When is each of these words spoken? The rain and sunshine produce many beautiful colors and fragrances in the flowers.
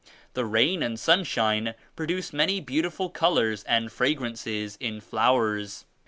The 0.33 0.45
rain 0.45 0.81
and 0.81 0.99
sunshine 0.99 1.75
produce 1.95 2.33
many 2.33 2.59
beautiful 2.59 3.07
colors 3.11 3.63
and 3.65 3.91
fragrances 3.91 4.75
in 4.81 4.95
the 4.95 5.01
flowers. 5.01 5.85